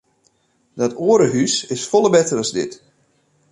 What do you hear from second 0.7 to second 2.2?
Dat oare hús is folle